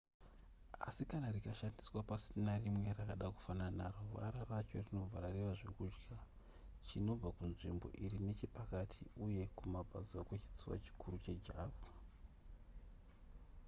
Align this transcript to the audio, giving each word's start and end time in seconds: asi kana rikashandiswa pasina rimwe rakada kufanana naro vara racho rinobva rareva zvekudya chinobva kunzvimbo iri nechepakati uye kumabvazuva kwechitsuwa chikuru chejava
asi 0.87 1.03
kana 1.11 1.27
rikashandiswa 1.35 1.99
pasina 2.09 2.51
rimwe 2.63 2.87
rakada 2.99 3.27
kufanana 3.35 3.75
naro 3.79 3.99
vara 4.13 4.39
racho 4.51 4.77
rinobva 4.85 5.17
rareva 5.23 5.53
zvekudya 5.59 6.17
chinobva 6.87 7.27
kunzvimbo 7.37 7.87
iri 8.05 8.17
nechepakati 8.25 9.01
uye 9.25 9.43
kumabvazuva 9.57 10.27
kwechitsuwa 10.27 10.75
chikuru 10.85 11.15
chejava 11.25 11.87